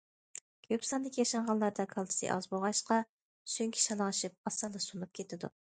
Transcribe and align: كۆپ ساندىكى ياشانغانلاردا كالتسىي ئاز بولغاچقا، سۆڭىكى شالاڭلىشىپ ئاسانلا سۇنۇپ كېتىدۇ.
كۆپ 0.67 0.87
ساندىكى 0.91 1.21
ياشانغانلاردا 1.21 1.85
كالتسىي 1.91 2.33
ئاز 2.37 2.49
بولغاچقا، 2.55 2.99
سۆڭىكى 3.55 3.87
شالاڭلىشىپ 3.87 4.51
ئاسانلا 4.53 4.85
سۇنۇپ 4.91 5.17
كېتىدۇ. 5.21 5.55